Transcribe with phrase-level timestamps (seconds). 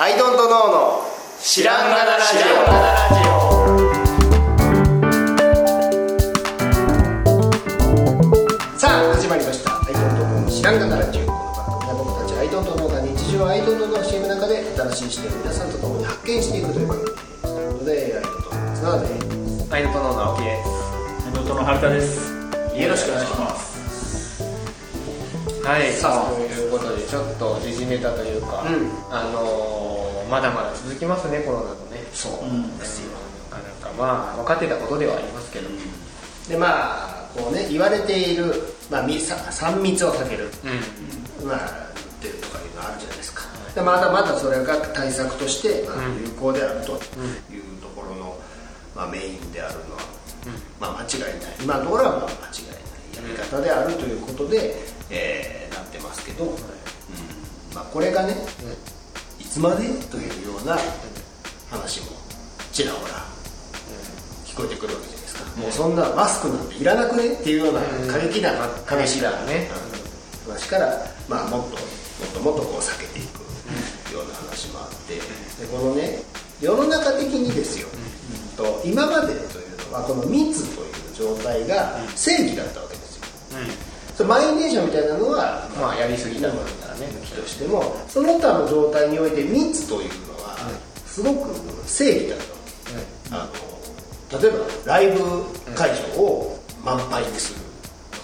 [0.00, 1.02] アイドントノーの
[1.42, 3.38] 知らんがなラジオ。
[8.78, 9.72] さあ始まりました。
[9.74, 11.26] アイドントノーの知らんがなラジオ。
[11.26, 17.42] この番組は僕たちアイドントノーが日常アイドントノーの CM の中で新しい視点を皆さんと共に発見していくという番組です。
[17.42, 19.18] ということでアイドントノーの綱田で
[19.66, 19.74] す。
[19.74, 20.68] アイドントノーの青木です。
[21.42, 22.30] 弟の春田です。
[22.78, 23.66] よろしくお願いします。
[25.66, 25.92] はい。
[25.92, 28.88] さあということでちょっと時事ネタというか、うん。
[29.10, 29.87] あのー
[30.28, 32.04] まだまだ続きますねコロナのね。
[32.12, 33.12] そううんですよ。
[33.50, 35.68] なかなかまあ分かってたことではありますけど。
[35.68, 35.78] うん、
[36.48, 38.52] でまあこうね言われている、
[38.90, 40.50] まあ、みさ3密を避ける。
[41.44, 43.42] まあっていうとかいうのあるじゃないですか、
[43.74, 46.22] でまだまだそれが対策として、まあ、うん。
[46.22, 48.36] 有効であるというところの、
[48.96, 50.02] まあ、メインであるのは、
[50.80, 51.54] まあ、間違いない。
[51.62, 54.74] 今のところはまあ間違いないやり方であるということで、
[55.10, 56.50] えーなってますけど、うん。
[57.74, 58.36] まあ、これがね、い
[59.50, 60.78] つまでというような
[61.70, 62.06] 話も
[62.72, 63.14] ちらほら
[64.44, 67.80] 聞こえてくるわけじゃないですか、もうそんなマスクなんていらなくねっていうような
[68.12, 68.50] 過激な
[68.86, 69.68] 話がね。
[70.46, 70.52] うん。
[70.52, 73.40] 話から、まあ、もっともっともっとこう避けていく
[74.12, 75.14] ような話もあって。
[75.14, 75.20] で
[75.70, 76.22] このね
[76.60, 77.86] 世の中的にですよ、
[78.56, 83.24] と今までというのはこの密という状態が正義だったわけですよ。
[84.16, 86.86] それ満員電車みたいなのはまあやりすぎたもんだ。
[86.86, 90.56] からねとしてもその他の状態において密というのは
[91.06, 91.50] すごく
[91.86, 92.38] 正義だっ
[93.30, 93.56] たわけ、
[94.34, 95.18] あの例えばライブ
[95.74, 97.60] 会場を満杯にする、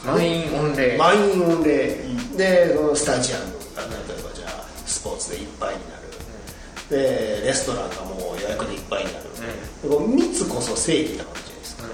[0.07, 0.97] 満員御礼。
[0.97, 1.97] 満員御礼、
[2.37, 3.45] でそのスタジアム
[3.75, 4.51] が例えばじゃあ
[4.87, 6.03] スポーツでいっぱいになる、
[6.91, 9.25] でレストランがもう予約でいっぱいになる、
[9.97, 11.85] う密こそ正義なわけじゃないですか、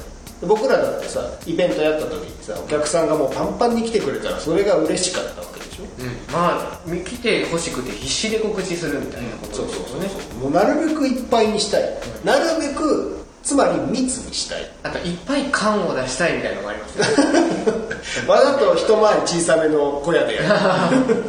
[0.41, 5.40] で僕らだってさイベントやった時にさお客さんがもうパンパンに来てくれたらそれが嬉しかった
[6.33, 9.49] まあ来てほしくて必死で告知するみたいなこと。
[9.49, 10.39] ねそうそうそう。
[10.39, 11.83] もうなるべくいっぱいにしたい、
[12.25, 14.71] なるべくつまり密にしたい。
[14.83, 17.41] あといっぱい缶を出したいみたいなのがありますよね。
[18.29, 20.43] わざと一回り小さめの小屋でや
[20.91, 21.25] る。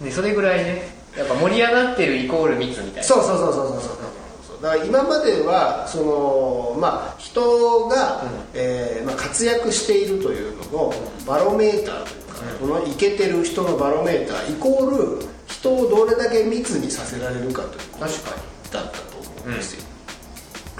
[0.00, 3.02] ねそれぐらいねやっぱ盛り上がってるイコール密みたいな。
[3.02, 4.62] そうそうそうそうそうそう。
[4.62, 10.94] だから今まではそのまあ人が、えーまあ、活躍しているというのの
[11.26, 12.25] バロメーターというか、
[12.60, 18.30] このイケてる人のバロメーターイコール人をどれだけ密にさせられるかという確か
[18.72, 19.84] だったと思うんですよ、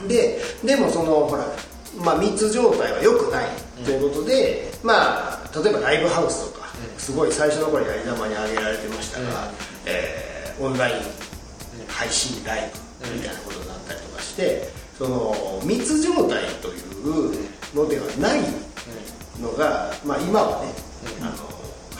[0.08, 1.46] ででもそのほら、
[2.04, 3.48] まあ、密状態は良くない
[3.84, 6.66] ということで、まあ例えばライブハウスとか、
[6.98, 9.50] すごい最初の頃やり玉に挙げられてましたが、
[9.86, 10.94] えーオンライン
[11.88, 18.40] 配信ライブみたいなことになったりとかしてその密状態というのではない
[19.40, 20.72] のが、まあ、今はね、
[21.20, 21.32] あの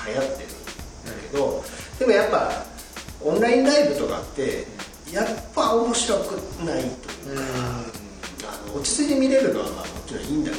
[0.07, 0.53] 流行ってるん
[1.05, 1.65] だけど、
[1.99, 2.51] でもやっぱ
[3.23, 4.67] オンラインライブとかって
[5.13, 6.33] やっぱ面白く
[6.65, 7.43] ないというか、
[8.45, 10.57] あの落ち着いて見れるのはまあもちろんいいんだけ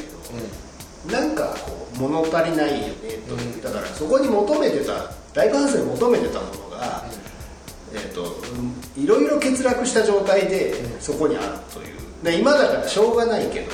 [1.10, 2.94] ど、なんかこう物足りないよね
[3.28, 7.04] という、だからそこに求めてたライブハウスに求めてたものが、
[7.92, 11.98] えー、とうんいろいろ欠落した状態でそこにあるという。
[12.22, 13.70] で今だからしょうがないけど、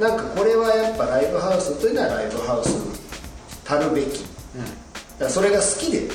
[0.00, 2.74] なんかこれはやっぱライブハウスというのはライブハウス
[3.64, 4.24] たるべき、だ
[5.18, 6.08] からそれが好きで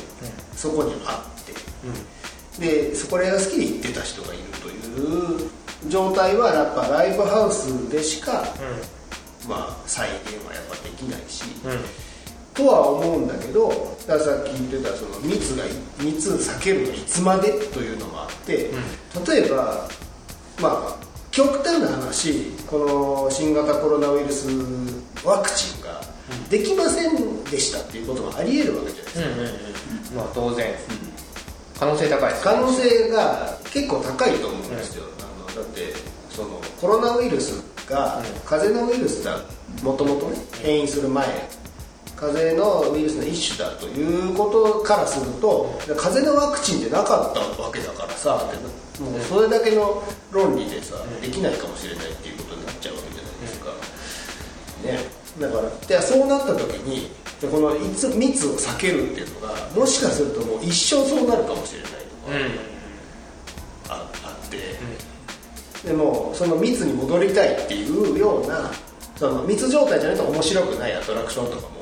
[0.55, 4.71] そこにあって、でそこれが好きで行ってた人がいるとい
[5.45, 5.49] う
[5.87, 8.43] 状態はやっぱライブハウスでしか、
[9.47, 11.43] まあ、再現はやっぱできないし、
[12.55, 13.69] とは思うんだけど
[14.07, 15.63] だからさっき言ってたその密が
[16.03, 18.71] 密避けるのいつまでというのもあって、
[19.27, 19.87] 例えば
[20.59, 21.04] まあ
[21.35, 24.47] 極端な話この新型コロナウイルス
[25.21, 25.99] ワクチンが
[26.49, 29.49] できませんでしたっていうこともありえるわけじゃないですか、うんうんう
[30.13, 30.15] ん。
[30.15, 30.73] まあ当然。
[31.77, 35.93] 可能性高いです可能性が結構高いと思うんですよ、あのだって
[36.29, 39.37] そのコロナウイルスが、風邪のウイルスだ
[39.83, 41.27] もともとね変異する前
[42.25, 50.01] 風邪のウイルスの一種だということからすると風邪のワクチンってなかったわけだからさってもうそれだけの
[50.31, 53.71] 論理でさできないかもしれないっていうことになっちゃうわけじゃないですか、
[54.83, 54.99] ね、
[55.39, 57.09] だからでそうなった時に
[57.41, 61.97] でこのいつ密を避けるっていうのがもしかするともう一生そうなるかもしれないと
[63.89, 64.57] か、ああって、
[65.85, 68.71] でもその密に戻りたいっていうような
[69.17, 71.74] その密状態じゃないと面白くないアトラクションとかも、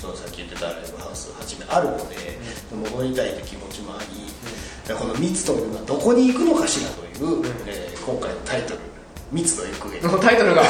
[0.00, 2.16] そのさっき言ってたライブハウスはじめあるので、
[2.72, 8.80] 戻りたいって気持ちもあり、この密というのはどこに行くのかしらという、えー今回のタイトル
[9.30, 10.62] 「密の行方」 タイトルが。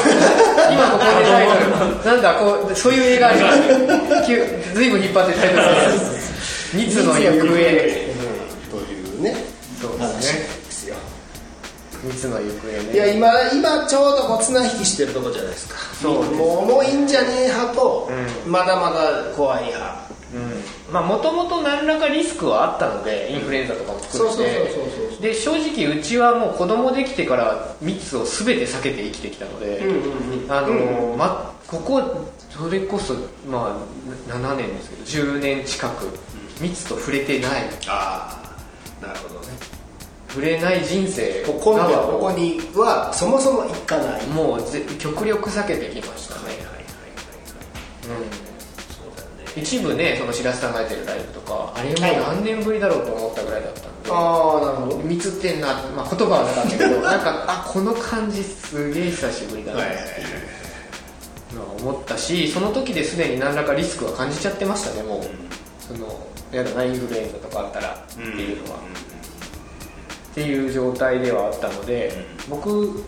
[0.73, 1.70] 今ここでタイトル
[2.05, 3.58] なんだこうそういう映画あります。
[4.26, 4.44] 急
[4.75, 5.70] ずいぶん引っ張ってタイトルが。
[6.75, 7.61] 密の行方とい
[9.17, 9.37] うね
[9.81, 10.39] そうですね
[12.20, 12.93] 密の行方ね。
[12.93, 15.76] いや今今ちょうどこう綱引きしてるとこじゃないですか。
[15.94, 18.11] そうですもう重いんじゃねえ派と、
[18.46, 20.11] うまだまだ怖い派。
[20.34, 20.93] うん。
[20.93, 25.22] まあもともと何らかリスクはあったのでインフルエンザとかも含めそうそうそうてそうそう。
[25.22, 29.82] で正直うちはもう子供できてから密を全て避けて生きてきたので、
[31.66, 32.02] ここ
[32.50, 33.14] それこそ
[33.49, 33.76] ま
[34.28, 35.02] あ7年ですけど
[35.32, 36.06] 10年近く
[36.61, 37.50] 密と触れてない。
[37.88, 38.37] あ
[39.02, 39.79] あなるほどね
[40.30, 44.26] 触れない人生ここがここにはそもそも行かない。
[44.28, 46.82] もうぜ極力避けてきましたね、はいはいはいはい。
[48.22, 48.30] うん。
[48.94, 54.96] そうだよね一部ねその白洲さんがやってるライブとかあれも何年ぶりだろうと思ったぐらいだったんで、ああなるほど。
[54.98, 55.66] 密ってんな、
[55.96, 59.96] まあ、言葉はなかったけど なんかあこの感じすげえ久しぶりだなってい
[61.52, 65.22] うのは思ったしその時ですでに何らかリスクは感じちゃってましたねもう、
[65.84, 66.06] その
[66.52, 68.78] やだなインフルエンザとかあったらっていうのは、
[70.30, 73.04] っていう状態ではあったので、僕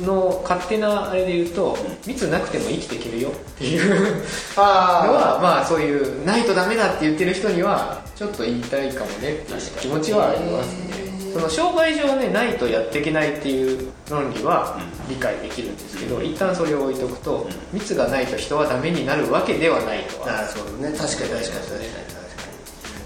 [0.00, 1.76] の勝手なあれで言うと
[2.06, 4.24] 密なくても生きていけるよっていう
[4.56, 11.02] のあはまあそういうないとダメだって言ってる人にはちょっと言いたいかもねっていう気持ちはありますね。
[11.32, 14.78] その商売上ねないとやっていけないっていう論理は
[15.08, 21.82] 理解できるんですけど一旦それを置いとくと密がないと人はダメになるわけではないとはああそうだね確かに確かに確かに確か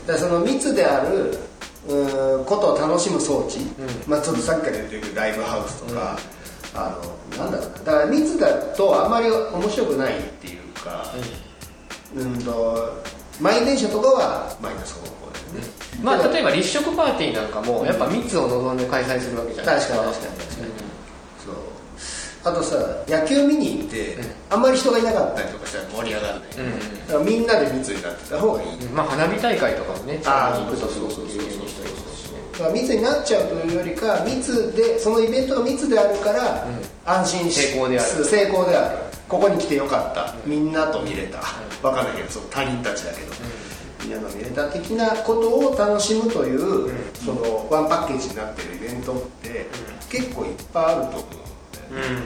[0.02, 1.38] にだその密である
[1.88, 3.58] うーんことを楽しむ装置、
[4.06, 6.18] まあちょっとさっきから言ってるライブハウスとか、
[6.74, 6.98] あ
[7.36, 7.78] のなんだろうな。
[7.78, 11.12] だから密だとあんまり面白くないっていうか
[12.14, 13.02] うんと
[13.40, 15.66] 満員電車とかはマイナス方向だよね、
[16.02, 19.96] まあ例えば立食パーティーなんかもやっぱ密を望んで開催するわけじゃないですか。
[19.96, 20.85] 確かに確かに確かに
[22.46, 22.76] あとさ
[23.08, 24.16] 野球見に行って、
[24.50, 28.94] あんまり人がいなかったりとかしたら盛り上がらない、うんだからみんなで密になってた方がいい、うん。
[28.94, 36.64] まあ花火大会とかもねあー近くに行くとすごく有名にしてますしねだから密になっちゃうというよりか密でそのイベントが密であるから、
[37.04, 38.24] 安心し成功である。
[38.24, 38.98] 成功である。
[39.28, 41.38] ここに来てよかった、みんなと見れた、
[41.82, 43.32] わかんないけどその他人たちだけど、
[44.04, 46.92] みんなと見れた的なことを楽しむという、
[47.24, 49.66] そのワンパッケージになってるイベントって、
[50.08, 51.45] 結構いっぱいあると思う
[51.94, 51.96] ん。
[51.96, 52.22] だよね、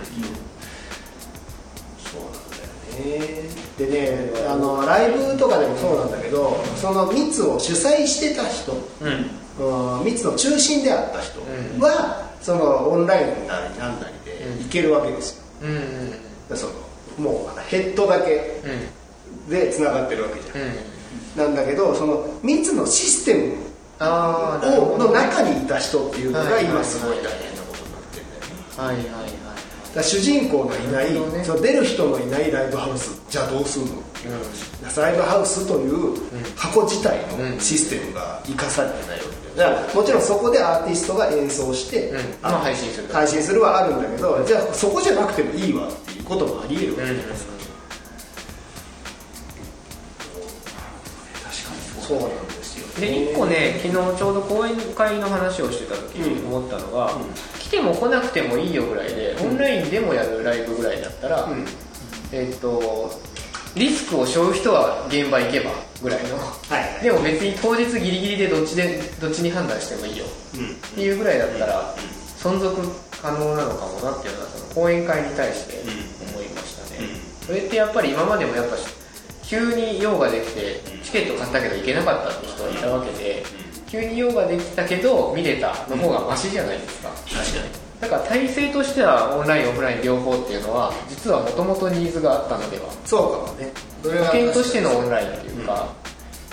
[2.05, 3.51] そうなんだよね。
[3.79, 10.05] でねあのライブとかでもそうなんだけどその密を主催してた人、うん。
[10.05, 11.41] 密の中心であった人
[11.79, 16.11] は、そのオンラインなりなんなりで行けるわけですよ、うんうん
[16.49, 16.73] でその
[17.19, 19.51] もうヘッドだけうん。
[19.51, 21.55] でつながってるわけじゃん、うん。
[21.55, 23.55] なんだけどその密のシステム
[24.01, 28.77] をの中にいた人っていうのがはい今すごい大変なことになってるんだよね。
[28.77, 29.50] はいはいはい
[29.97, 31.45] 主人公のいない、ね。
[31.45, 33.93] そう出る人のいないライブハウスじゃあどうするの、
[34.97, 36.15] ライブハウスという
[36.57, 42.19] 箱自体のシステムが生かされてないわけだよだからもちろんそこでアーティストが演奏して、うん。
[42.43, 47.07] あまあ配信する配信するはあるんだけどじゃあそこじゃなくてもいいわっていうこともあり得るわけ。
[47.07, 47.53] じゃないですか、
[51.43, 57.11] 確かにそうなんですよで一個ね昨日ちょうど講演会の話をしてた時に思ったのが、
[57.71, 61.65] 来ても来なくてもいいよぐらいで、オンラインでもやるライブぐらいだったら、うん。
[62.33, 63.13] えっと
[63.77, 65.71] リスクを背負う人は現場行けば
[66.03, 66.37] ぐらいの。
[66.37, 66.45] は
[67.01, 70.25] いでも別に当日ギリギリでどっちでどっちに判断してもいいよ。
[70.57, 70.71] うん。
[70.71, 71.95] っていうぐらいだったら
[72.39, 72.83] 存続
[73.23, 75.75] 可能なのかもなっていうのはその講演会に対して
[76.35, 77.09] 思いましたね、
[77.47, 78.77] それってやっぱり今までもやっぱ
[79.45, 83.45] 急に用ができてチケット買ったけど行けなかったって人がいたわけで
[83.91, 87.09] 急に用ができたけど見れたの方がマシじゃないですか。
[87.09, 87.91] 確かに。
[88.01, 92.85] だから体制としてはオンラインオフライン両方っていうのは実はもともとニーズがあったのでは。
[93.05, 93.71] そうかもね。
[94.03, 95.89] それは保険としてのオンラインっていうか、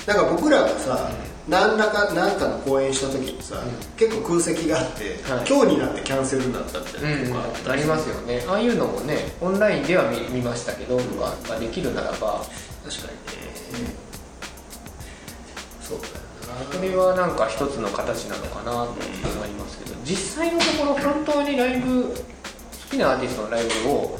[0.06, 1.10] だから僕らがさ、
[1.48, 3.56] 何らか何かの公演した時にさ、
[3.96, 5.46] 結構空席があって、はい。
[5.48, 8.44] 今日になってキャンセルになったみたいなとか、ありますよね。
[8.48, 12.44] ああいうのもねオンラインでは見見ましたけどとかができるならば。
[12.84, 13.12] 確か
[13.77, 13.94] にね、
[15.82, 16.01] そう。
[16.01, 16.13] だよ
[16.72, 22.16] それはなんか一つの形なのかなと思いますけど実際のところ本当にライブ好
[22.90, 24.20] きなアーティストのライブを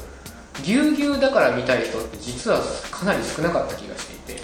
[0.62, 4.42] ぎゅうぎゅうだから見たい人って実はかなり少なかった気がしていて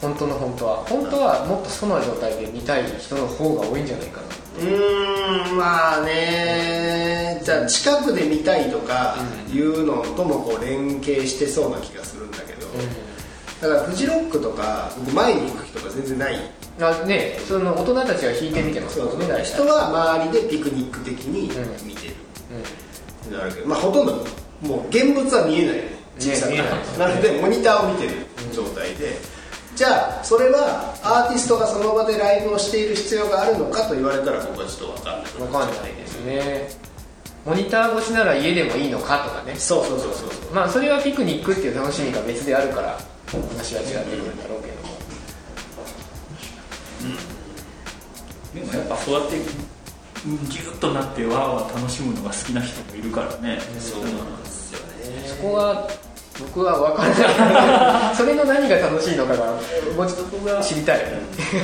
[0.00, 0.76] 本当の本当は。
[0.78, 4.26] 本当はもっとその状態で見たい人の方が多いんじゃないかな
[4.58, 9.16] うーんまあねじゃあ近くで見たいとか
[9.52, 12.66] いうのともこう連携してそうな気がするんだけど、
[13.62, 16.36] だからフジロックとか僕前に行く気とか全然ない。
[16.80, 19.18] あねその大人たちが弾いてみてますそうそう。
[19.18, 19.88] もんね大体人は
[20.18, 21.42] 周りでピクニック的に
[21.86, 22.14] 見てる、
[23.30, 23.38] うん。
[23.38, 24.26] なるけどまあほとんど
[24.62, 25.76] もう現物は見えない。
[25.76, 25.88] よね
[26.18, 26.50] 小さく
[26.98, 29.16] なのでモニターを見てる状態で。
[29.74, 35.32] じゃあそれはアーティストがその場でライブをしている必要があるのかと言われたら僕はちょっと分かんない。
[35.32, 36.68] 分かんないですね。
[37.46, 39.54] モニター越しなら家でもいいのかとかね。
[39.56, 40.54] そうそうそうそう。
[40.54, 42.98] まあそれはピクニックっていう楽しみが別であるから
[43.40, 45.02] 話は違ってくるんだろうけども
[48.54, 53.58] でもやっぱそうやってギュッとなってわーわー楽しむのが好きな人もいるからね。
[53.80, 55.26] そうなんですよね。
[55.26, 55.88] そこは
[56.38, 58.14] 僕は分からない。
[58.14, 59.46] それの何が楽しいのかが
[59.96, 61.00] もうちょっと知りたい、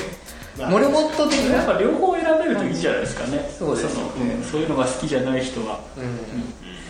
[0.69, 3.49] モルモット的やっなぱ両方選べるといいじゃないですかね。
[3.57, 4.03] そうですね。
[4.03, 4.45] のうん。
[4.45, 5.79] そういうのが好きじゃない人は。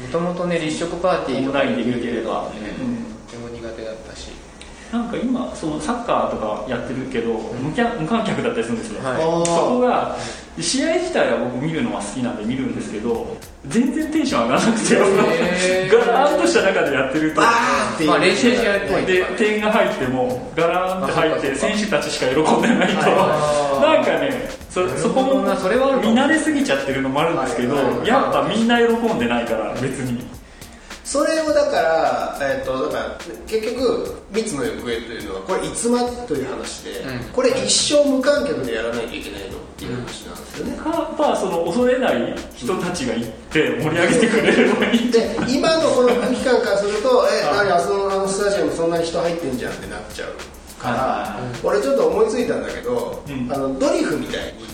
[0.00, 4.28] もともとね立食パーティーとかに見るければ、ねうんとても苦手だったし
[4.92, 9.22] なんか今そのサッカーとかやってるけど無無観客だったりするんですよ、はい。
[9.22, 10.16] そこが
[10.58, 15.92] 試合自体は僕見るのは好きなんで見るんですけど全然テンション上がらなくてへー。
[16.06, 17.40] ガラーンとした中でやってると。
[17.40, 23.10] まあ練習試合っぽいで点が入ってもガラーンって入って選手たちしか喜んでないと。
[23.80, 30.22] なんかねそそこも見慣れすぎちゃってるのもあるんですけどやっぱみんな喜んでないから別に
[31.08, 37.32] それをだから,、えっとだから結局三つの行方というのはこれいつまでという話で、うん。
[37.32, 47.68] これ一生無観客でやらないといけないのっていう話なんですよね、かまあその恐れない人たちが行って盛り上げてくれればいいで今のこの空気感からするとえはい。
[47.68, 53.50] 何あそのあのスタジアムそんなに人入ってんじゃんってなっちゃうから、は俺ちょっと思いついたんだけど、うん。
[53.50, 54.66] あのドリフみたいに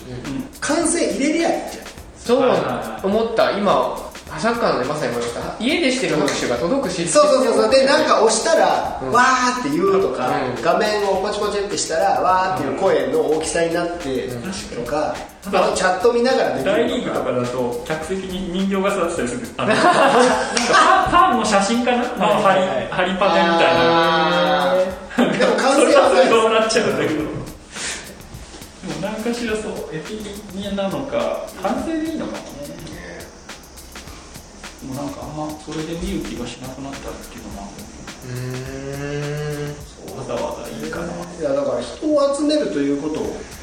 [0.59, 1.85] 歓声入れりゃいいじゃん。
[2.17, 3.57] そう思った。
[3.57, 4.04] 今
[4.39, 7.71] サッカーのでまさに思いました家でしてる拍手が届くしそうそうそうそう。
[7.71, 9.11] でなんか押したら、うん。
[9.11, 10.61] わーって言うとか、うん。
[10.61, 14.27] 画面をポチポチってしたらわーっていう声の大きさになって
[14.75, 15.15] とか、
[15.47, 16.77] あとチャット見ながらできるとか。
[16.77, 22.67] 大リーグとかだと客席に人形が座ってたりする あのなんかファンの写真かな、まあ、ハリはい。
[22.67, 24.75] はいハリパネみたいあ
[25.17, 25.31] なー。
[25.39, 27.19] でも歓それ声はそうなっちゃうんだけど。
[27.19, 27.29] でも
[29.01, 30.19] 何かしらそうエピ
[30.53, 32.94] ニなのか反省でいいのかもね
[34.85, 37.73] でもなんかあんまそれで見る気がしなくなったっていうのも
[38.25, 41.05] うーんわざわざいいかな、
[41.39, 43.19] いやだから人を集めるということ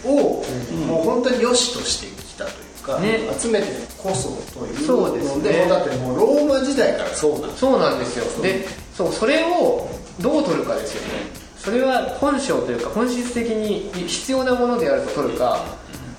[0.09, 0.79] を、うん。
[0.87, 3.21] もう本当に良しとしてきたというか、ね。
[3.39, 8.43] 集めてこそというそうですねだってもうローマ時代からそうなんですそうなんですよ。
[8.43, 9.89] でそうそれを
[10.21, 11.43] どう取るかですよね。
[11.57, 15.65] それは本性というか本質的に必要なものであると取るか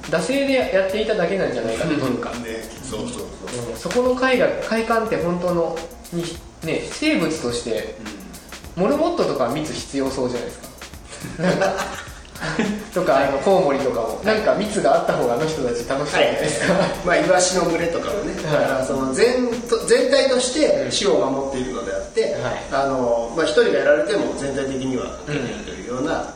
[0.10, 2.64] 惰性でやっていただけなんじゃないかと取るか、ね。
[2.84, 3.24] そうそうそ
[3.70, 3.74] うう。
[3.74, 3.78] ん。
[3.78, 5.78] そこの快が快感って本当の
[6.12, 6.24] に
[6.64, 7.96] ね生物として
[8.76, 11.44] モルモットとかは蜜必要そうじゃないですか。
[11.44, 11.76] なんか
[12.94, 14.22] とかあのコウモリとかも。
[14.24, 16.74] なんか蜜があった方があの人たち楽しそうじゃないですか、
[17.06, 22.64] まあイワシの群れとかもね、だからその全と全体として種を守っているのであって、はい。
[22.72, 26.34] あのまあ、一人がやられても全体的には受けているというような、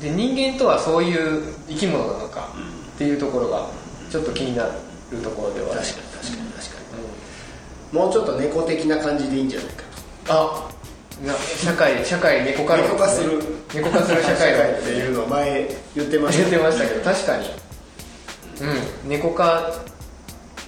[0.00, 2.48] で人間とはそういう生き物なのか
[2.94, 3.66] っていうところが
[4.10, 5.80] ちょっと気になるところではある。
[5.80, 6.80] 確かに確かに確か
[7.92, 9.84] に、もうちょっと猫的な感じでいいんじゃないか
[10.28, 10.68] あ
[11.24, 13.42] な社会社会猫化と猫化する。
[13.74, 15.14] 猫化する社会だっていう。
[15.14, 17.02] のを前言ってました言ってましたけど。
[17.02, 17.46] 確かに。
[19.04, 19.08] うん。
[19.08, 19.72] 猫化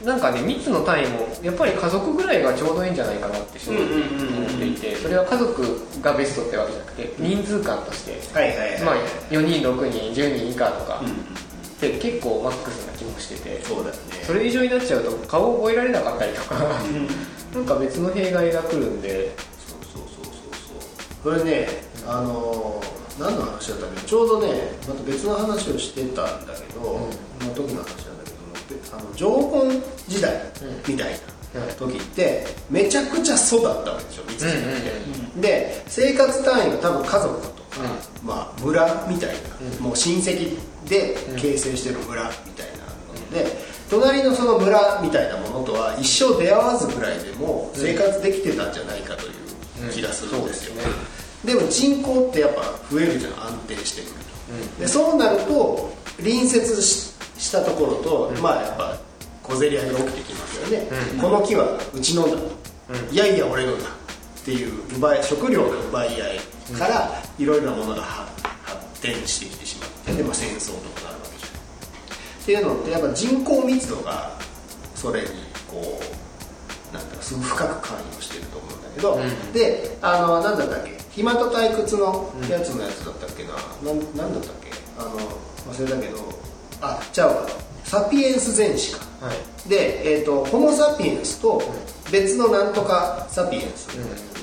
[0.04, 5.62] なんかね密の単位もやっぱり家族ぐらいがちょうどいいんじゃないかなって思っていてそれは家族
[6.00, 8.38] がベストってわけじゃなくて人数間として。
[8.38, 8.94] はいはいはい、まあ
[9.30, 11.00] 4人6人10人以下とか。
[11.02, 13.64] うんって結構マックスな気もしてて。
[13.64, 14.00] そうだよね。
[14.22, 16.56] それ以上になっちゃうと顔を覚えられなかったりとか。
[17.54, 19.34] なんか別の弊害が来るんで。
[19.66, 20.34] そうそうそうそう
[21.24, 21.38] そう。
[21.38, 21.68] これね
[22.06, 24.00] あのー何の話だったっけ？
[24.06, 27.08] ちょうどねまた別の話をしてたんだけど、
[27.40, 28.09] その時の話なんだけど
[28.92, 30.34] あの縄文時代
[30.86, 31.12] みたい
[31.54, 37.54] な時ってめちゃくちゃ育ったわけでしょ見つけて、で生活単位が多分家族とか、
[38.24, 40.56] まあ、村みたいな、もう親戚
[40.88, 42.84] で形成してる村みたいな
[43.20, 43.46] ので、
[43.90, 54.12] 隣のその村みたいなものとは一生出会わずぐらいでも生活できてたんじゃないかという気がするんですよ、うんそうですでも人口ってやっぱ増えるじゃん安定してくる
[54.76, 57.09] と、でそうなると隣接し
[57.50, 58.96] したところと、まあやっぱ
[59.42, 60.86] 小競り合いが起きてきますよね、
[61.20, 62.36] この木はうちのだ、
[63.10, 66.38] いやいや俺のだっていう奪い食料の奪い合い
[66.78, 68.30] からいろいろなものが発
[69.00, 71.50] 発展してきてしまってで、まあ、戦争とかなるわけじゃん。
[72.42, 74.30] っていうのってやっぱ人口密度が
[74.94, 75.26] それに
[75.68, 76.00] こ
[76.92, 79.52] うなんだろうすごく深く関与してると思うんだけど、うん。
[79.52, 81.00] であのなんだったっけ？
[81.10, 83.50] 暇と退屈のやつのやつだったっけな、
[83.82, 84.70] なん、なんだったっけ？
[84.96, 85.18] あの
[85.72, 86.39] 忘れたけど
[86.80, 87.46] あちゃうわ
[87.84, 89.00] サピエンス全史か。
[89.20, 89.68] はい。
[89.68, 91.62] で、えー、とホモ・サピエンスと
[92.10, 93.88] 別のなんとかサピエンス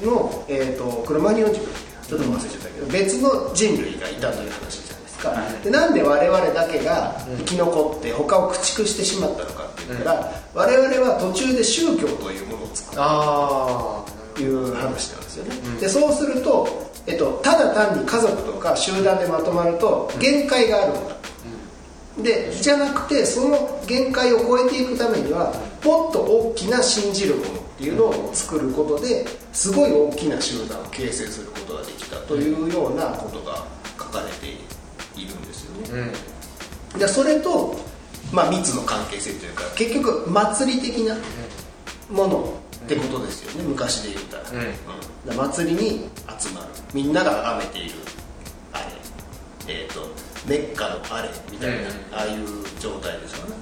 [0.03, 1.77] の、えー、とクロマニオン軸っていう
[2.08, 2.88] ちょっと忘れちゃったけど。
[2.88, 21.16] 別の人類がいたという話じゃないですか、でなんで我々だけが生き残って他を駆逐してしまったのかって言ったら、我々は途中で宗教というものを作ったあという話なんですよね、でそうすると、えっと、ただ単に家族とか集団でまとまると限界があるんだ
[22.21, 33.65] でじゃなくてその限界を超えていくためにはもっと大きな信じるものっていうのを作ることですごい大きな集団を形成することができたというようなことが
[33.97, 34.47] 書かれて
[35.19, 36.12] いるんですよね、
[36.93, 37.00] うん。
[37.00, 37.75] でそれと、
[38.33, 41.15] まあ、密の関係性というか結局祭り的な
[42.09, 42.53] もの
[42.86, 45.38] ってことですよね、昔で言ったら,、うん。
[45.38, 46.09] ら祭りに
[46.39, 46.67] 集まる。
[46.93, 47.95] みんなが崇めている
[48.74, 48.86] あれ。
[49.67, 50.07] えっ、と
[50.46, 51.86] メッカのあれみたいな、うん。
[51.86, 52.48] ああいう
[52.79, 53.56] 状態ですよね。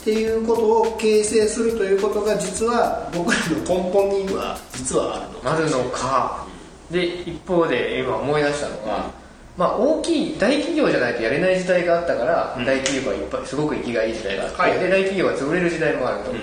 [0.00, 6.46] っていうことを形成するということが実は僕らの根本には実はあるのかあるのか。
[6.90, 9.10] で一方で今思い出したのが、
[9.58, 12.64] まあ、大きい大企業じゃないとやれない時代があったから、うん。
[12.64, 14.78] 大企業がいっぱいすごく生きがいい時代があって、はい。
[14.78, 16.38] で大企業が潰れる時代もあると、うん。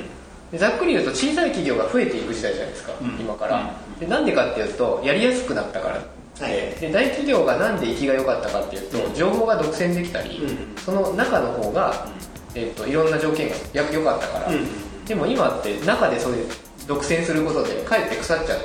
[0.52, 3.08] でざっくり言うと小さい企業が増えていく時代じゃないですか、うん。
[3.20, 6.04] 今から、でなんでかっていうとやりやすくなったから
[6.40, 6.80] はい。
[6.80, 9.14] で大企業がなんで生きが良かったかっていうと、うん。
[9.14, 10.76] 情報が独占できたり、うん。
[10.78, 12.08] その中の方が、
[12.54, 15.06] えっといろんな条件がや良かったから、うん。
[15.06, 16.48] でも今って中でそういう
[16.88, 18.60] 独占することでかえって腐っちゃう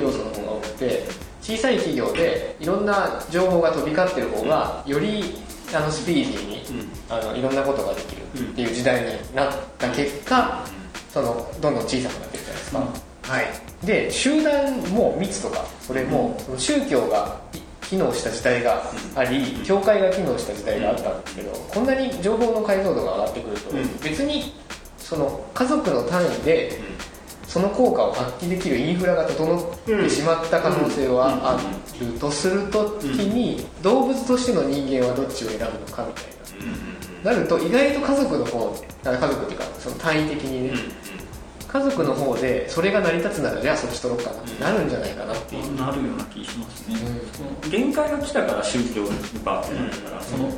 [0.00, 1.04] 要素の方が多くて
[1.42, 5.36] 小さい企業でいろんな情報が飛び交ってる方がより
[5.74, 10.64] あのスピーディーに、あのいろんなことができるっていう時代になった結果、
[11.12, 12.78] そのどんどん小さくなってるじゃないですか、
[13.32, 17.40] はいで集団も密とかそれも宗教が
[17.82, 18.82] 機能した時代が
[19.14, 23.98] あり教会が機能した時代があったんですけどこんなに情報の解像度が上がってくるとうん。
[24.02, 24.52] 別に
[24.98, 26.80] その家族の単位で
[27.46, 31.60] その効果を発揮できるインフラが整ってしまった可能性はあ
[32.00, 36.24] るとするときに動物としての人間はどっちを選ぶのかみたい
[37.22, 37.32] な。
[37.32, 40.74] なると意外と家族の方あ家族っていうかその単位的にね
[41.74, 44.40] 家族の方でそれが成り立つならじゃあそっち取ろうかな。
[44.40, 46.96] ってなるんじゃないかなっていう、なるような気しますね、
[47.64, 47.70] うん。
[47.70, 49.08] 限界が来たから宗教に
[49.44, 50.52] バーってなったから、その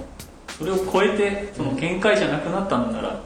[0.59, 3.19] それを超えてその限界じゃなくなったんなら、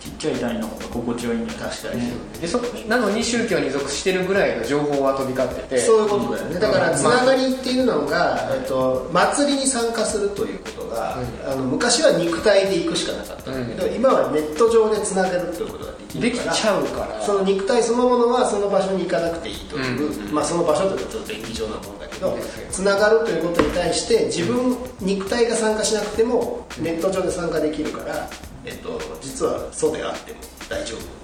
[0.00, 2.12] ちっちゃい単位の方が心地はいいんじゃないですかね。
[2.40, 2.58] でそ
[2.88, 5.78] なのに宗教に属してるぐらいの情報は飛び交ってて。
[5.78, 6.58] そういうことだよね。
[6.58, 17.22] だからつながまありっていうのが、えっと、祭りに参加するということが、あの昔は肉体で行くしかなかったんだけど、今はネット上でつながるということができできちゃうから。
[17.22, 22.36] その肉体そのものはその場所に行かなくていいという、まあ、その場所というとちょっと便宜上なもんだけど
[22.70, 28.28] つながるということに対して自分肉体が参加しなくてもネット上で参加できるから、
[28.64, 31.22] えっと、実はそうであっても大丈夫。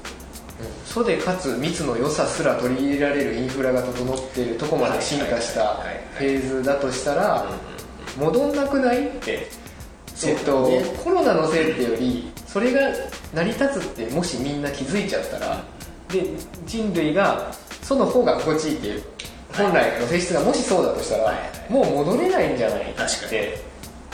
[0.85, 5.74] そでかつ密の良さすら取り入れられるインフラが整っているとこまで進化した
[6.14, 7.46] フェーズだとしたら
[8.18, 9.46] 戻んなくないって、
[10.27, 10.68] えっと
[11.05, 12.81] コロナのせいってよりそれが
[13.34, 15.62] 成り立つってもしみんな気づいちゃったら
[16.08, 16.24] で
[16.66, 19.02] 人類がその方が心地いいっていう
[19.52, 23.26] 本来の性質がもしそうだとしたら、はいはいもう戻れないんじゃない確かに。
[23.26, 23.58] って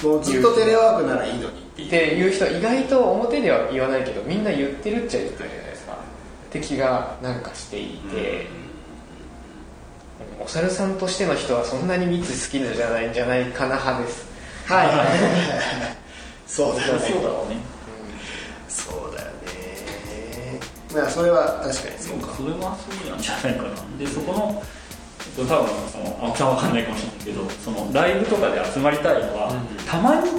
[0.02, 2.32] もうずっとテレワークならいいのにっていう。
[2.32, 5.92] 人意外と表では言わないけどみんな言ってるっちゃ言ってるじゃないですか。
[5.92, 5.96] っ
[6.50, 8.46] て気がなんかしていて、
[10.40, 14.26] お猿さんとしての人はそんなに蜜好きじゃないんじゃないかな派です。
[14.66, 14.88] はい
[16.46, 17.00] そうだよね。
[17.08, 17.73] そうだろうね
[18.74, 20.60] そうだよね。
[20.92, 21.98] まあそれは確かに。
[21.98, 22.34] そうか。
[22.36, 23.98] それはそうなんじゃないかな。
[23.98, 24.62] でそこの
[25.36, 25.46] 多分
[25.90, 29.52] その青木さんわかんないかもしれないけどそのライブとかで集まりたいのは、
[29.88, 30.30] たまに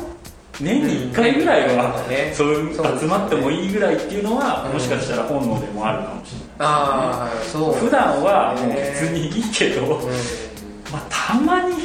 [0.62, 2.32] 年に1回ぐらいは、うんね。
[2.34, 4.74] そういう集まってもいいぐらいっていうのは、うん。
[4.74, 6.48] もしかしたら本能でもあるかもしれない。
[6.60, 10.12] ああそう普段はもう別にいいけど、うん。
[10.94, 11.76] まあ、たまに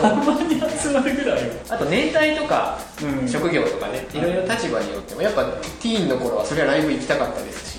[0.00, 1.48] たまに集まるぐらい。
[1.48, 3.28] はあと年代とか、うん。
[3.28, 4.20] 職業とかねい。
[4.20, 7.78] ろいろ立場によってもやっぱティーンの頃はそれはライブ行きたかったです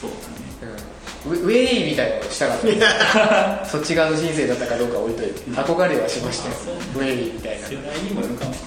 [0.00, 0.16] そうだ
[0.68, 0.82] ね。
[1.26, 1.32] うん。
[1.32, 3.66] ウェウェイみたいなことしたかった。
[3.70, 6.54] そっち側の人生だったかどうか置いといて憧れはしましたよ。
[6.96, 7.66] ウェイみたいな。
[7.68, 8.54] 世代にもよるかも。
[8.54, 8.58] し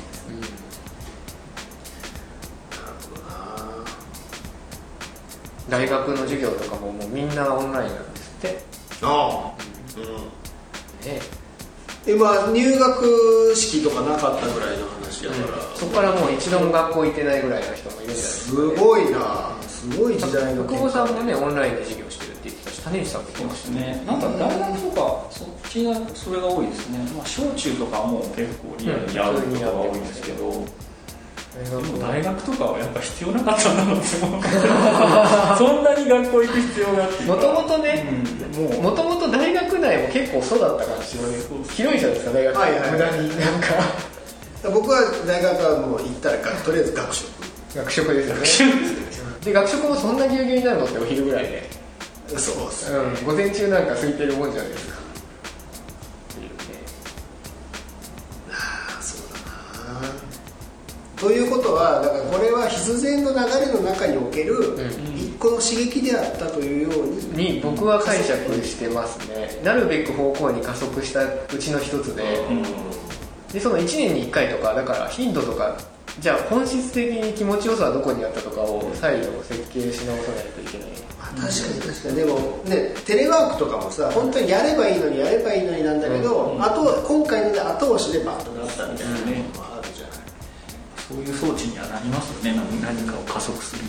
[5.69, 8.59] 大学の授業とかももうみんなオンラインなんですって。
[9.01, 10.05] ああ、うん。
[11.07, 11.19] ね
[12.05, 19.55] 今入学式とかなかったぐらいの話やから、そこからもう一度も学校行ってないぐらいの人もいるんじゃないですすか、ね、ごいな。
[19.61, 24.03] すごい時代の福保さんもねオンラインで授業してるって言ってたし種市さんも言ってましたれないね。
[24.05, 30.67] なんか大学とかそっちがそれが多いですね、まあ、小中とかはもう結構リアルにやることが多いんですけど、大
[31.53, 34.41] でも大学とかはやっぱ必要なかったんだろうって思う
[35.57, 37.23] そんなに学校行く必要があって。
[37.25, 38.23] もともとね
[38.57, 38.63] うん。
[38.63, 41.31] もうもともと大学内も結構そうだったかもしれない
[41.69, 42.91] 広いじゃないですか大学、はいはいはい。
[42.91, 43.67] 無駄になんか。
[44.63, 47.27] 僕は大学はもう行ったらがとりあえず学食。
[47.75, 48.75] 学食ですよね。
[49.43, 51.69] で学食もそんなぎゅうぎゅうになるのってお昼ぐらいで、
[52.37, 52.91] そうっす。
[52.91, 55.02] うん、午前中なんか空いてるもんじゃないですか
[61.23, 65.15] ということはだからこれは必然の流れの中におけるん。
[65.15, 69.59] 一個の刺激であったというように、に僕は解釈してますね。
[69.63, 72.23] なるべく方向に加速したうちの一つで。
[73.53, 75.77] でその1年に1回とかだから頻度とか
[76.19, 80.87] じゃあ本質的に気持ちよさはどこにあったとかを再度設計し直さないといけない。
[81.17, 82.15] まあ確かに確かに。
[82.15, 89.72] でもねテレワークとかもさ本当にやればいいのにやればいいのになんだけど、あと今回ので後押しでバッとなったみたいなのもあるじゃない、
[91.13, 92.59] そういう装置にはなりますよね。
[92.81, 93.83] 何何かを加速する。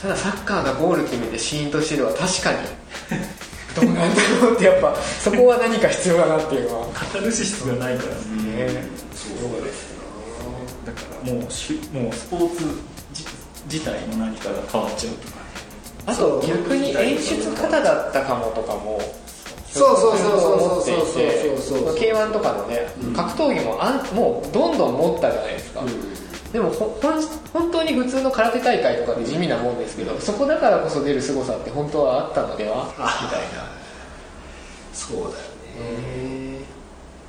[0.00, 2.58] ただサッカーがゴール決めてシーンとしてるは確かに。
[3.74, 6.86] どうなんだろうってやっぱそこは何か必要だなっていうのは。
[6.94, 8.66] カタルシスがないからね。
[8.66, 8.86] ね。
[9.14, 9.92] そうです
[10.84, 12.64] だからもうしもうスポーツ
[13.10, 13.24] 自
[13.70, 15.42] 自体の何かが変わっちゃうとか。
[16.04, 19.00] あと逆に演出方だったかもとかも
[19.72, 25.82] そうそうそうそう思っていそうてそうそうそう K1 とかのね格闘技もあんもうどんどん持ったじゃないですか、
[26.52, 32.88] でもほほん本当に普通の空手大会とかで地味なもんですけどそこだからこそ出る凄さって本当はあったのでは？
[32.96, 33.70] みたいな。
[34.92, 36.58] そうだよね、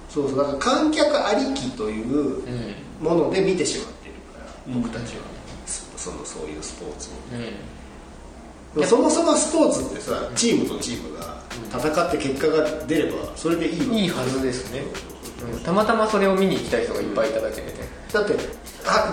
[0.10, 0.38] そうそう。
[0.38, 2.76] だから観客ありきといううん。
[3.00, 5.22] もので見てしまってるから、うん僕たちは。
[5.66, 7.14] そそのそういうスポーツを。
[8.78, 8.88] うん。
[8.88, 11.40] そもそもスポーツってさチームとチームが
[11.72, 14.82] 戦って結果が出ればそれでいいいいはずですね、
[15.54, 17.74] うん、たまたまそれを見に行きたい人がいっぱいいただけでね、
[18.12, 18.38] だってあ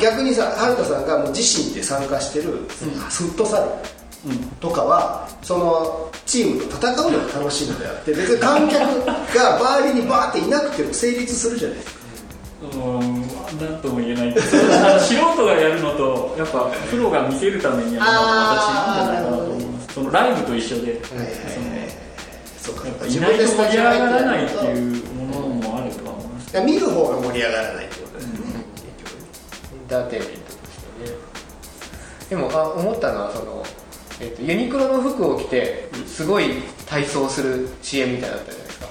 [0.00, 3.64] 逆にさ春田さんがもう自身で参加してるフットサル
[4.60, 12.00] とかはそのチームと戦うのが楽しいのであって別に観客が周りにバーっていなくても成立するじゃないですか。
[12.60, 13.22] うん。
[13.58, 14.34] なんとも言えない。
[14.34, 21.00] けど素人がやるのとやっぱプロが見せるためにやるのはまた違うんじゃないかなと思いますそのライブと一緒で、
[22.58, 26.60] そうかそのやっぱいないと盛り上がらないっていうものもあるとは思います。
[26.60, 27.89] 見る方が盛り上がらない
[29.90, 31.16] ターテインメントとしてね。
[32.30, 33.64] でもあ思ったのはその、
[34.20, 38.86] えっとユニクロの服を着てすごい体操する CM みたいなのあったじゃないですか。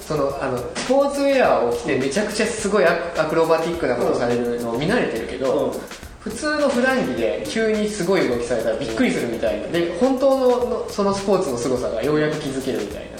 [0.00, 5.80] そのあのスポーツウェアを着てめちゃくちゃすごいアアクロバティックなことされるのを見慣れてるけど、うん。
[6.20, 9.68] 普通の普段着で急にすごい動きされたらびっくりするみたいな。
[9.68, 13.18] で本当ののそのスポーツの凄さがようやく気づけるみたいな。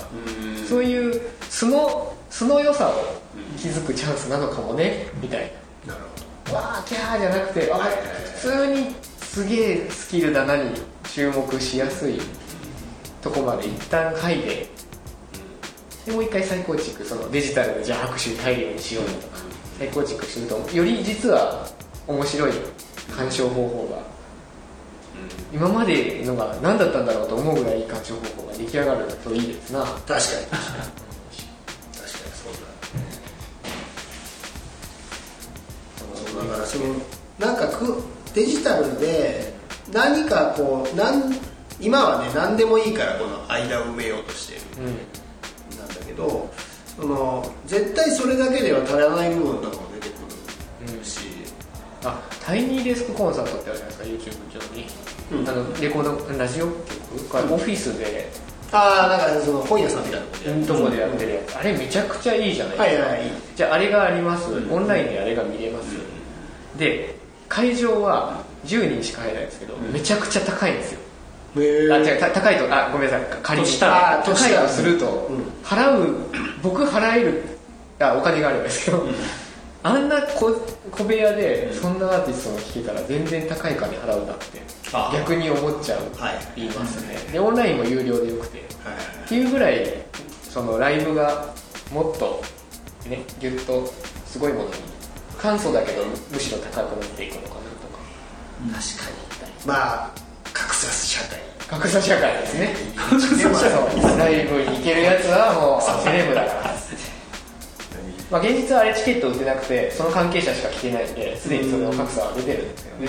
[0.66, 2.92] そういう素の素の良さを
[3.58, 5.46] 気づくチャンスなのかもねみたいな
[6.52, 10.70] わーキャーじゃなくてあ普通にすげえスキルだなに
[11.12, 12.20] 注目しやすい
[13.22, 14.68] とこまで一旦嗅いで
[16.06, 19.38] でもう一回再構築そのデジタルでじゃあ拍手大量にしようとか
[19.78, 21.66] 再構築するとより実は
[22.06, 22.52] 面白い
[23.16, 24.14] 鑑賞方法が
[25.52, 29.80] 今までのが何だったんだろうと思うぐらいいい鑑賞方法が出来上がるといいですな。
[29.80, 31.03] ど確かに確かに
[36.74, 36.94] その
[37.38, 38.02] なんかく
[38.34, 39.54] デジタルで
[39.92, 41.32] 何かこうなん
[41.80, 44.86] 今はね何でもいいからこの間を埋めようとしてる。
[44.86, 45.78] うん。
[45.78, 46.50] なんだけど
[46.96, 50.08] その絶対それだけでは足らない部分とかも出て
[50.88, 51.20] くるし、
[52.04, 54.86] あタイニーデスクコンサートってあるじゃないですか YouTube 上に、
[55.32, 55.48] うん。
[55.48, 58.30] あのレコードラジオ局かオフィスで。
[58.72, 61.56] ああなんかその本屋さんみたいなことこでやってるやつ。
[61.56, 63.30] あれめちゃくちゃいいじゃないですか、はいはいはい。
[63.54, 65.94] じゃああれがあります、オンラインであれが見れます、
[66.78, 67.14] で
[67.48, 71.00] 会場は10人しか入れないんですけど、めちゃくちゃ高いんですよ。
[71.56, 73.26] あ違うた高いとあごめんなさい。
[73.42, 73.66] 仮に。
[73.66, 76.16] としたとしたらすると、うん払う
[76.62, 77.42] 僕払える
[78.00, 79.06] あお金があるんですけど、
[79.82, 80.52] あんな小
[80.90, 84.44] 小部屋でそんなアーティストが聴けたら全然高い金払うんだって
[84.92, 86.38] あ逆に思っちゃうはい。
[86.56, 87.16] 言いますね。
[87.32, 88.58] でオンラインも有料でよくて。
[88.58, 88.66] はい。
[89.26, 89.86] っていうぐらい
[90.42, 91.54] そのライブが
[91.92, 92.42] もっと
[93.08, 93.86] ねギュッと
[94.26, 94.72] すごいものに
[95.44, 97.60] 簡素だけどむしろ高くなっていくのかなと
[97.92, 98.00] か。
[98.80, 99.16] 確かに。
[99.66, 100.10] まあ
[100.54, 101.38] 格差社会。
[101.68, 102.74] 格差社会ですね。
[104.16, 106.74] ライブに行けるやつはもうセレブだから。
[108.30, 113.08] まあ現実はあれチケット売ってなくてその関係者しか来てないんですでにその格差は出てるんですよね、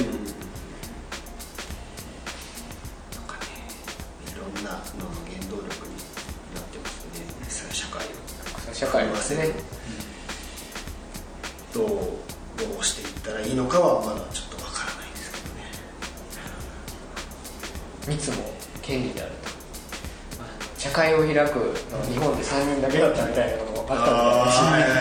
[3.11, 3.45] とかね
[4.27, 4.81] いろんなのの
[5.23, 5.95] 原動力に
[6.53, 6.89] なってま
[7.49, 7.71] すね。
[7.71, 8.09] 社会を。
[8.43, 9.53] 格差社会ですね。
[11.73, 12.24] ど
[12.55, 15.61] うどうしていったらいいのかはまだちょっとわからないですけどね。
[18.19, 18.35] 密も
[18.81, 19.35] 権利であると。
[20.77, 21.47] 社会を開くのは
[22.05, 24.01] 日本で3人だけだったみたいなのもあったみ
[24.71, 24.95] たいだ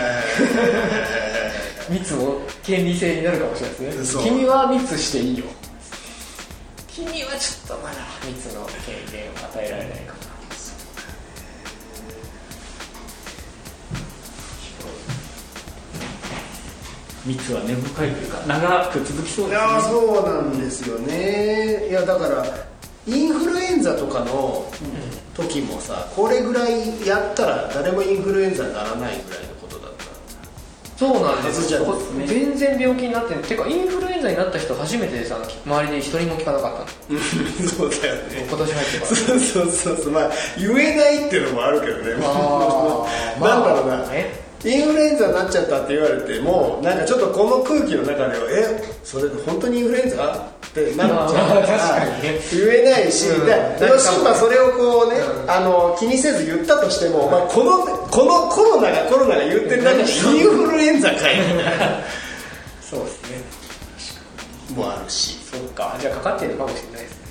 [1.85, 4.23] し密も権利制になるかもしれないですね。
[4.23, 5.45] 君は密していいよ。
[6.87, 7.97] 君はちょっとまだ。
[8.25, 8.75] 密の権
[9.11, 9.99] 限を与えられない
[17.25, 19.81] 密は根深いというか長く続きそういですね。
[19.81, 21.87] そうなんですよね。
[21.89, 22.45] いやだから
[23.07, 24.65] インフルエンザとかの
[25.35, 30.05] 時もさこれぐらいやったら誰もインフルエンザにならないぐらいのことだった。
[30.97, 36.79] そうなんですはずじゃないこ全然病気になってるてかインフルエンザになった人初めてでさ周りで一人も聞かなかった
[37.13, 37.19] の。
[37.69, 38.45] そうだよね。
[38.47, 39.15] 今年入ってから。
[39.15, 40.11] そうそうそうそう。
[40.11, 42.15] まあ言えないっていうのもあるけどね。
[42.23, 43.41] あー。
[43.43, 50.49] なんだろうな、まあねインフルエンザになっちゃったって言われてもなんかちょっとこの空気の中ではえそれ本当にインフルエンザ？
[50.65, 51.99] ってなっちゃう。
[51.99, 52.39] かにね。
[52.51, 53.45] 言えないし、うん。
[53.45, 53.51] で
[53.87, 55.51] よしまあそれをこうね、うん。
[55.51, 60.01] あの気にせず言ったとしても、まあ、このこのコロナがコロナが言ってる中に。
[60.01, 61.39] インフルエンザかい。
[61.39, 62.01] みたいな
[62.81, 64.75] そうですね。
[64.75, 65.37] もあるし。
[65.45, 65.95] そっか。
[66.01, 67.25] じゃあかかってるかもしれないですね。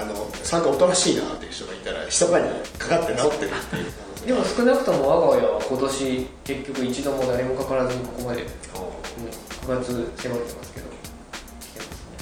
[0.00, 3.92] あのなんかおとなしいなっていう人がいたら密かにかかって治ってるっていう
[4.26, 8.44] でも少なくとも我が家は今年結局一度も誰もかからずにここまで、う。
[8.44, 10.92] ん、9月迫ってますけどね。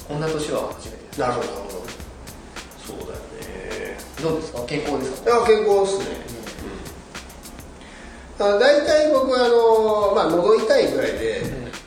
[0.07, 1.19] こんな年は初めてです。
[1.19, 1.47] なるほど
[2.87, 3.19] そうだよ
[3.93, 3.97] ね。
[4.23, 4.63] どうですか？
[4.65, 5.29] 健康ですか？
[5.29, 6.05] いや健康っすね、
[8.39, 11.43] うん、あ大体僕はあの、まあ、喉痛いぐらいで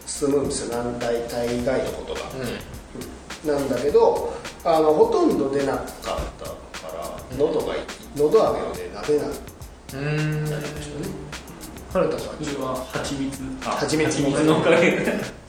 [0.06, 0.76] 済むんですよ。
[0.76, 2.20] なん大体以外のことが、
[3.54, 4.32] なんだけど
[4.64, 6.52] あのほとんど出なかったか
[6.94, 7.74] ら喉が
[8.16, 9.28] 喉飴をね舐めない
[9.94, 10.00] うん。
[10.00, 11.32] うん
[11.92, 14.92] 春田さんこれは蜂蜜蜂蜜蜂蜜のおかげ。
[14.92, 15.42] で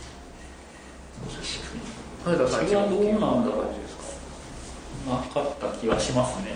[2.25, 3.63] 春田さんそれはどうなんだろ
[5.07, 6.55] うなかった気はしますね、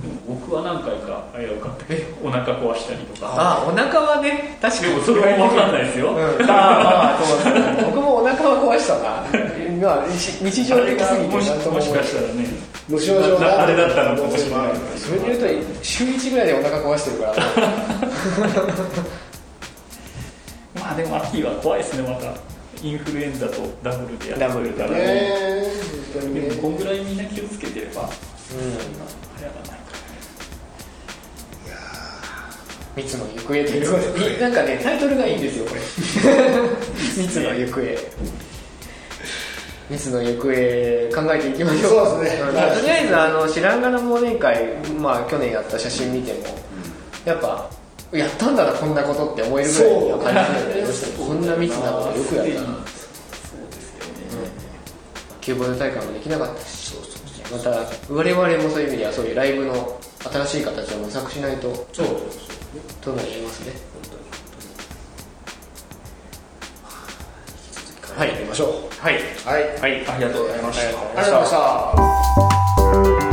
[0.00, 6.18] でも僕は何回か危うかったけどお腹壊したりとかあお腹はね確かにそれも分かんないですよ、うん、
[6.50, 9.22] ああそうですね僕もお腹は壊したな
[9.82, 12.46] まあ日日常的すぎてもしももしかしたらね
[12.88, 14.74] 無症状なあれだったのかもしれない。
[14.96, 17.34] それで言うと週1ぐらいでお腹壊してるから。
[20.80, 22.32] まあでも秋は怖いですねまた。
[22.82, 24.90] インフルエンザとダブルでやってくるから。
[24.90, 24.96] ね。
[24.98, 25.66] え
[26.14, 26.40] 本当にね。
[26.42, 28.08] でもこんぐらいみんな気をつけてればうん。
[28.08, 28.20] 流行
[29.40, 29.72] らないか
[32.96, 33.90] 蜜の行方という。
[33.90, 35.80] ことでなんかねタイトルがいいんですよこれ。
[37.22, 37.80] 蜜の行方
[39.90, 40.46] 蜜の行方
[41.14, 42.06] 考えていきましょう。
[42.08, 42.46] そうですね。
[42.46, 46.38] とりあえずあの白髪の忘年会、まあ、去年やった写真見ても、
[47.24, 47.68] やっぱ
[48.12, 50.84] やったんだなこんなことって思えるぐらいの感じで、
[51.18, 52.56] こんな密なことよくやったな。
[52.56, 53.90] そうです
[54.34, 54.48] よね。
[55.40, 56.94] キューボード大会もできなかったし
[57.52, 57.70] また
[58.08, 62.06] 我々もそういう意味ではそういうライブの新しい形を模索しないとそう
[63.02, 63.91] とも言いますね
[68.22, 69.02] はい、やりましょう。
[69.02, 69.14] はい。
[69.44, 69.80] はい。
[69.80, 71.00] はい、ありがとうございました。
[71.00, 71.60] ありがとうござい
[73.00, 73.31] ました。